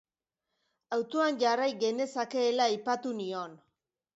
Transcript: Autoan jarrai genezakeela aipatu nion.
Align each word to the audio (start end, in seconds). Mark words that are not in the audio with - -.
Autoan 0.97 1.37
jarrai 1.43 1.69
genezakeela 1.83 2.67
aipatu 2.71 3.17
nion. 3.21 3.55